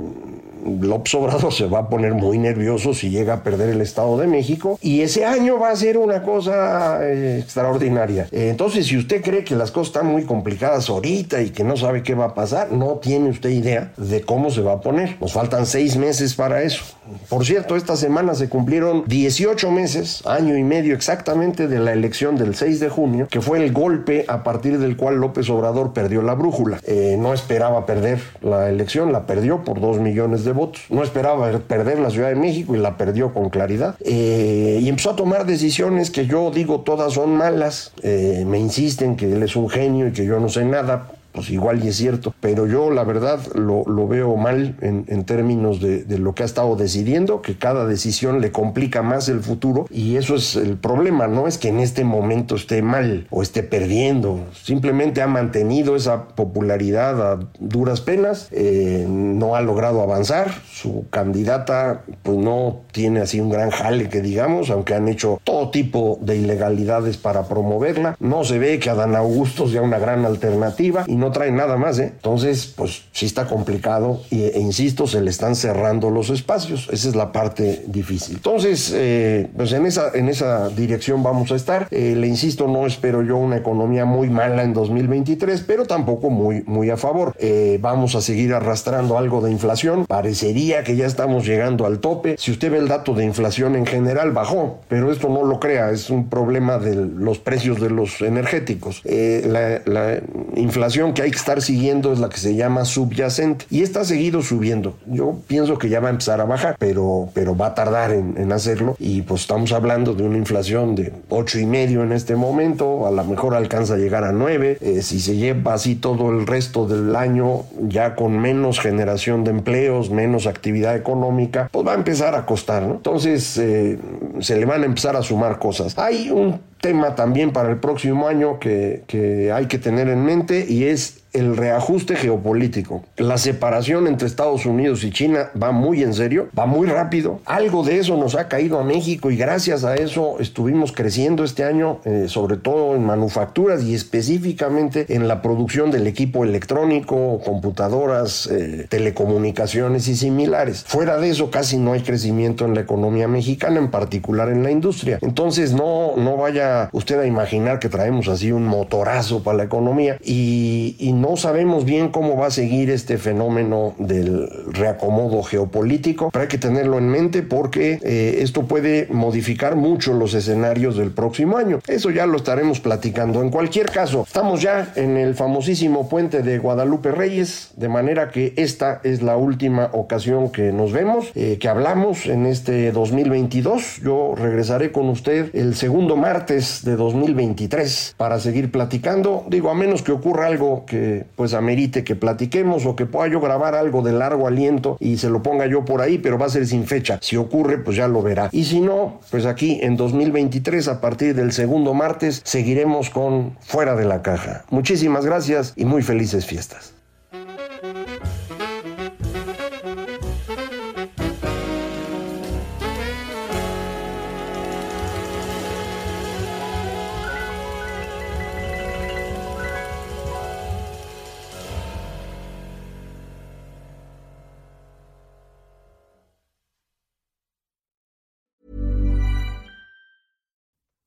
López 0.65 1.13
Obrador 1.15 1.53
se 1.53 1.65
va 1.65 1.79
a 1.79 1.89
poner 1.89 2.13
muy 2.13 2.37
nervioso 2.37 2.93
si 2.93 3.09
llega 3.09 3.35
a 3.35 3.43
perder 3.43 3.69
el 3.69 3.81
Estado 3.81 4.17
de 4.17 4.27
México 4.27 4.77
y 4.81 5.01
ese 5.01 5.25
año 5.25 5.59
va 5.59 5.71
a 5.71 5.75
ser 5.75 5.97
una 5.97 6.23
cosa 6.23 6.99
eh, 7.03 7.39
extraordinaria. 7.39 8.27
Eh, 8.31 8.49
entonces, 8.49 8.87
si 8.87 8.97
usted 8.97 9.21
cree 9.21 9.43
que 9.43 9.55
las 9.55 9.71
cosas 9.71 9.87
están 9.95 10.07
muy 10.07 10.23
complicadas 10.23 10.89
ahorita 10.89 11.41
y 11.41 11.49
que 11.49 11.63
no 11.63 11.77
sabe 11.77 12.03
qué 12.03 12.15
va 12.15 12.25
a 12.25 12.33
pasar, 12.33 12.71
no 12.71 12.95
tiene 12.95 13.29
usted 13.29 13.49
idea 13.49 13.91
de 13.97 14.21
cómo 14.21 14.49
se 14.49 14.61
va 14.61 14.73
a 14.73 14.81
poner. 14.81 15.17
Nos 15.19 15.33
faltan 15.33 15.65
seis 15.65 15.97
meses 15.97 16.35
para 16.35 16.61
eso. 16.63 16.83
Por 17.27 17.45
cierto, 17.45 17.75
esta 17.75 17.95
semana 17.95 18.35
se 18.35 18.49
cumplieron 18.49 19.03
18 19.07 19.71
meses, 19.71 20.23
año 20.25 20.57
y 20.57 20.63
medio 20.63 20.93
exactamente 20.93 21.67
de 21.67 21.79
la 21.79 21.91
elección 21.91 22.37
del 22.37 22.55
6 22.55 22.79
de 22.79 22.89
junio, 22.89 23.27
que 23.29 23.41
fue 23.41 23.63
el 23.63 23.71
golpe 23.71 24.25
a 24.27 24.43
partir 24.43 24.77
del 24.79 24.95
cual 24.95 25.15
López 25.15 25.49
Obrador 25.49 25.93
perdió 25.93 26.21
la 26.21 26.35
brújula. 26.35 26.79
Eh, 26.85 27.17
no 27.19 27.33
esperaba 27.33 27.85
perder 27.85 28.19
la 28.41 28.69
elección, 28.69 29.11
la 29.11 29.25
perdió 29.25 29.63
por 29.63 29.81
dos 29.81 29.99
millones 29.99 30.43
de 30.43 30.51
votos. 30.51 30.58
No 30.89 31.03
esperaba 31.03 31.51
perder 31.59 31.99
la 31.99 32.09
Ciudad 32.09 32.29
de 32.29 32.35
México 32.35 32.75
y 32.75 32.79
la 32.79 32.97
perdió 32.97 33.33
con 33.33 33.49
claridad. 33.49 33.95
Eh, 34.01 34.79
y 34.81 34.89
empezó 34.89 35.11
a 35.11 35.15
tomar 35.15 35.45
decisiones 35.45 36.11
que 36.11 36.25
yo 36.25 36.51
digo 36.51 36.81
todas 36.81 37.13
son 37.13 37.35
malas. 37.35 37.93
Eh, 38.03 38.43
me 38.47 38.59
insisten 38.59 39.15
que 39.15 39.31
él 39.31 39.43
es 39.43 39.55
un 39.55 39.69
genio 39.69 40.07
y 40.07 40.11
que 40.11 40.25
yo 40.25 40.39
no 40.39 40.49
sé 40.49 40.65
nada 40.65 41.07
pues 41.39 41.51
igual 41.51 41.81
y 41.85 41.87
es 41.87 41.95
cierto, 41.95 42.33
pero 42.41 42.67
yo 42.67 42.91
la 42.91 43.05
verdad 43.05 43.39
lo, 43.55 43.85
veo 44.09 44.35
mal 44.35 44.75
en, 44.81 45.23
términos 45.23 45.79
de, 45.79 46.03
lo 46.17 46.35
que 46.35 46.43
ha 46.43 46.45
estado 46.45 46.75
decidiendo, 46.75 47.41
que 47.41 47.57
cada 47.57 47.85
decisión 47.85 48.41
le 48.41 48.51
complica 48.51 49.03
más 49.03 49.29
el 49.29 49.39
futuro 49.39 49.87
y 49.89 50.17
eso 50.17 50.35
es 50.35 50.57
el 50.57 50.75
problema, 50.75 51.27
no 51.27 51.47
es 51.47 51.57
que 51.57 51.69
en 51.69 51.79
este 51.79 52.03
momento 52.03 52.55
esté 52.55 52.81
mal 52.81 53.25
o 53.29 53.41
esté 53.41 53.63
perdiendo, 53.63 54.47
simplemente 54.51 55.21
ha 55.21 55.27
mantenido 55.27 55.95
esa 55.95 56.27
popularidad 56.27 57.31
a 57.31 57.39
duras 57.61 58.01
penas, 58.01 58.49
eh, 58.51 59.05
no 59.07 59.55
ha 59.55 59.61
logrado 59.61 60.01
avanzar, 60.01 60.51
su 60.69 61.05
candidata 61.09 62.03
pues 62.21 62.37
no 62.37 62.81
tiene 62.91 63.21
así 63.21 63.39
un 63.39 63.49
gran 63.49 63.69
jale 63.69 64.09
que 64.09 64.21
digamos, 64.21 64.71
aunque 64.71 64.93
han 64.93 65.07
hecho 65.07 65.39
todo 65.45 65.69
tipo 65.69 66.19
de 66.21 66.35
ilegalidades 66.35 67.15
para 67.15 67.47
promoverla, 67.47 68.17
no 68.19 68.43
se 68.43 68.59
ve 68.59 68.77
que 68.79 68.89
Adán 68.89 69.15
Augusto 69.15 69.69
sea 69.69 69.81
una 69.81 69.99
gran 69.99 70.25
alternativa 70.25 71.05
y 71.07 71.15
no 71.15 71.28
trae 71.31 71.51
nada 71.51 71.77
más, 71.77 71.99
¿eh? 71.99 72.11
Entonces, 72.15 72.73
pues 72.75 73.03
sí 73.11 73.25
está 73.25 73.47
complicado 73.47 74.21
e 74.31 74.59
insisto, 74.59 75.07
se 75.07 75.21
le 75.21 75.29
están 75.29 75.55
cerrando 75.55 76.09
los 76.09 76.29
espacios. 76.29 76.87
Esa 76.91 77.09
es 77.09 77.15
la 77.15 77.31
parte 77.31 77.83
difícil. 77.87 78.35
Entonces, 78.35 78.93
eh, 78.95 79.49
pues 79.55 79.71
en 79.73 79.85
esa, 79.85 80.11
en 80.13 80.29
esa 80.29 80.69
dirección 80.69 81.23
vamos 81.23 81.51
a 81.51 81.55
estar. 81.55 81.87
Eh, 81.91 82.15
le 82.17 82.27
insisto, 82.27 82.67
no 82.67 82.85
espero 82.85 83.23
yo 83.23 83.37
una 83.37 83.57
economía 83.57 84.05
muy 84.05 84.29
mala 84.29 84.63
en 84.63 84.73
2023, 84.73 85.61
pero 85.61 85.85
tampoco 85.85 86.29
muy, 86.29 86.63
muy 86.65 86.89
a 86.89 86.97
favor. 86.97 87.35
Vamos 87.79 88.15
a 88.15 88.21
seguir 88.21 88.53
arrastrando 88.53 89.17
algo 89.17 89.41
de 89.41 89.51
inflación. 89.51 90.05
Parecería 90.05 90.83
que 90.83 90.95
ya 90.95 91.05
estamos 91.05 91.45
llegando 91.45 91.85
al 91.85 91.99
tope. 91.99 92.35
Si 92.37 92.51
usted 92.51 92.71
ve 92.71 92.77
el 92.77 92.87
dato 92.87 93.13
de 93.13 93.25
inflación 93.25 93.75
en 93.75 93.85
general, 93.85 94.31
bajó, 94.31 94.79
pero 94.87 95.11
esto 95.11 95.29
no 95.29 95.43
lo 95.43 95.59
crea, 95.59 95.91
es 95.91 96.09
un 96.09 96.29
problema 96.29 96.77
de 96.77 96.95
los 96.95 97.39
precios 97.39 97.79
de 97.79 97.89
los 97.89 98.21
energéticos. 98.21 99.01
la 99.05 100.19
inflación 100.55 101.08
que 101.13 101.21
hay 101.21 101.31
que 101.31 101.37
estar 101.37 101.61
siguiendo 101.61 102.11
es 102.13 102.19
la 102.19 102.29
que 102.29 102.37
se 102.37 102.55
llama 102.55 102.85
subyacente 102.85 103.65
y 103.69 103.81
está 103.81 104.03
seguido 104.03 104.41
subiendo. 104.41 104.95
Yo 105.05 105.37
pienso 105.47 105.77
que 105.77 105.89
ya 105.89 105.99
va 105.99 106.07
a 106.07 106.11
empezar 106.11 106.41
a 106.41 106.45
bajar, 106.45 106.75
pero, 106.79 107.29
pero 107.33 107.55
va 107.55 107.67
a 107.67 107.75
tardar 107.75 108.11
en, 108.11 108.49
hacerlo 108.51 108.95
y 108.99 109.21
pues 109.21 109.41
estamos 109.41 109.71
hablando 109.73 110.15
de 110.15 110.23
una 110.23 110.37
inflación 110.37 110.95
de 110.95 111.13
ocho 111.29 111.59
y 111.59 111.65
medio 111.65 112.03
en 112.03 112.11
este 112.11 112.35
momento, 112.35 113.05
a 113.05 113.11
lo 113.11 113.23
mejor 113.23 113.53
alcanza 113.53 113.93
a 113.93 113.97
llegar 113.97 114.23
a 114.23 114.31
9, 114.31 114.79
eh, 114.81 115.01
si 115.03 115.19
se 115.19 115.35
lleva 115.35 115.73
así 115.73 115.95
todo 115.95 116.31
el 116.31 116.47
resto 116.47 116.87
del 116.87 117.15
año 117.15 117.65
ya 117.87 118.15
con 118.15 118.39
menos 118.39 118.79
generación 118.79 119.43
de 119.43 119.51
empleos, 119.51 120.09
menos 120.09 120.47
actividad 120.47 120.95
económica, 120.95 121.69
pues 121.71 121.85
va 121.85 121.91
a 121.91 121.95
empezar 121.95 122.35
a 122.35 122.45
costar, 122.45 122.83
¿no? 122.83 122.95
Entonces 122.95 123.57
eh, 123.57 123.99
se 124.39 124.57
le 124.57 124.65
van 124.65 124.83
a 124.83 124.85
empezar 124.85 125.15
a 125.15 125.21
sumar 125.21 125.59
cosas. 125.59 125.97
Hay 125.97 126.31
un 126.31 126.59
tema 126.81 127.15
también 127.15 127.51
para 127.51 127.69
el 127.69 127.77
próximo 127.77 128.27
año 128.27 128.59
que, 128.59 129.03
que 129.07 129.51
hay 129.51 129.67
que 129.67 129.77
tener 129.77 130.09
en 130.09 130.23
mente 130.23 130.65
y 130.67 130.85
es 130.85 131.18
el 131.33 131.55
reajuste 131.55 132.15
geopolítico. 132.15 133.03
La 133.17 133.37
separación 133.37 134.07
entre 134.07 134.27
Estados 134.27 134.65
Unidos 134.65 135.03
y 135.03 135.11
China 135.11 135.51
va 135.61 135.71
muy 135.71 136.03
en 136.03 136.13
serio, 136.13 136.49
va 136.57 136.65
muy 136.65 136.87
rápido. 136.87 137.39
Algo 137.45 137.83
de 137.83 137.99
eso 137.99 138.17
nos 138.17 138.35
ha 138.35 138.47
caído 138.47 138.79
a 138.79 138.83
México 138.83 139.29
y 139.31 139.37
gracias 139.37 139.83
a 139.83 139.95
eso 139.95 140.37
estuvimos 140.39 140.91
creciendo 140.91 141.43
este 141.43 141.63
año, 141.63 141.99
eh, 142.05 142.25
sobre 142.27 142.57
todo 142.57 142.95
en 142.95 143.05
manufacturas 143.05 143.83
y 143.83 143.93
específicamente 143.93 145.05
en 145.09 145.27
la 145.27 145.41
producción 145.41 145.91
del 145.91 146.07
equipo 146.07 146.43
electrónico, 146.43 147.39
computadoras, 147.43 148.47
eh, 148.47 148.87
telecomunicaciones 148.89 150.07
y 150.07 150.15
similares. 150.15 150.83
Fuera 150.87 151.17
de 151.17 151.29
eso 151.29 151.51
casi 151.51 151.77
no 151.77 151.93
hay 151.93 152.01
crecimiento 152.01 152.65
en 152.65 152.73
la 152.73 152.81
economía 152.81 153.27
mexicana, 153.27 153.79
en 153.79 153.91
particular 153.91 154.49
en 154.49 154.63
la 154.63 154.71
industria. 154.71 155.19
Entonces 155.21 155.73
no, 155.73 156.15
no 156.17 156.37
vaya 156.37 156.89
usted 156.91 157.19
a 157.19 157.25
imaginar 157.25 157.79
que 157.79 157.89
traemos 157.89 158.27
así 158.27 158.51
un 158.51 158.65
motorazo 158.65 159.43
para 159.43 159.57
la 159.57 159.63
economía 159.63 160.17
y, 160.23 160.95
y 160.99 161.13
no 161.19 161.35
sabemos 161.35 161.85
bien 161.85 162.09
cómo 162.09 162.37
va 162.37 162.47
a 162.47 162.51
seguir 162.51 162.89
este 162.89 163.17
fenómeno 163.17 163.93
del 163.97 164.49
reacomodo 164.71 165.43
geopolítico, 165.43 166.29
pero 166.31 166.43
hay 166.43 166.47
que 166.47 166.57
tenerlo 166.57 166.97
en 166.97 167.09
mente 167.09 167.43
porque 167.43 167.99
eh, 168.01 168.39
esto 168.41 168.63
puede 168.63 169.07
modificar 169.11 169.75
mucho 169.75 170.13
los 170.13 170.33
escenarios 170.33 170.95
del 170.97 171.11
próximo 171.11 171.57
año. 171.57 171.79
Eso 171.87 172.09
ya 172.09 172.25
lo 172.25 172.37
estaremos 172.37 172.79
platicando. 172.79 173.41
En 173.41 173.49
cualquier 173.49 173.87
caso, 173.87 174.23
estamos 174.25 174.61
ya 174.61 174.93
en 174.95 175.17
el 175.17 175.35
famosísimo 175.35 176.07
puente 176.07 176.41
de 176.41 176.57
Guadalupe 176.57 177.11
Reyes, 177.11 177.71
de 177.75 177.89
manera 177.89 178.29
que 178.29 178.53
esta 178.55 179.01
es 179.03 179.21
la 179.21 179.35
última 179.35 179.89
ocasión 179.93 180.51
que 180.51 180.71
nos 180.71 180.91
vemos, 180.93 181.31
eh, 181.35 181.57
que 181.59 181.67
hablamos 181.67 182.27
en 182.27 182.45
este 182.45 182.91
2022. 182.91 184.01
Yo 184.03 184.35
regresaré 184.37 184.91
con 184.91 185.09
usted 185.09 185.53
el 185.53 185.75
segundo 185.75 186.15
martes 186.15 186.83
de 186.85 186.95
2023 186.95 188.15
para 188.15 188.39
seguir 188.39 188.71
platicando. 188.71 189.45
Digo, 189.49 189.69
a 189.69 189.75
menos 189.75 190.01
que 190.01 190.11
ocurra 190.11 190.47
algo 190.47 190.85
que 190.85 191.08
pues 191.35 191.53
amerite 191.53 192.03
que 192.03 192.15
platiquemos 192.15 192.85
o 192.85 192.95
que 192.95 193.05
pueda 193.05 193.27
yo 193.27 193.39
grabar 193.39 193.75
algo 193.75 194.01
de 194.01 194.13
largo 194.13 194.47
aliento 194.47 194.97
y 194.99 195.17
se 195.17 195.29
lo 195.29 195.43
ponga 195.43 195.67
yo 195.67 195.85
por 195.85 196.01
ahí, 196.01 196.17
pero 196.17 196.37
va 196.37 196.47
a 196.47 196.49
ser 196.49 196.65
sin 196.67 196.85
fecha. 196.85 197.19
Si 197.21 197.37
ocurre, 197.37 197.77
pues 197.77 197.97
ya 197.97 198.07
lo 198.07 198.21
verá. 198.21 198.49
Y 198.51 198.65
si 198.65 198.81
no, 198.81 199.19
pues 199.31 199.45
aquí 199.45 199.79
en 199.81 199.97
2023, 199.97 200.87
a 200.87 201.01
partir 201.01 201.35
del 201.35 201.51
segundo 201.51 201.93
martes, 201.93 202.41
seguiremos 202.43 203.09
con 203.09 203.57
Fuera 203.59 203.95
de 203.95 204.05
la 204.05 204.21
Caja. 204.21 204.65
Muchísimas 204.69 205.25
gracias 205.25 205.73
y 205.75 205.85
muy 205.85 206.01
felices 206.01 206.45
fiestas. 206.45 206.98